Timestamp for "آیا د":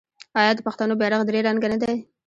0.39-0.59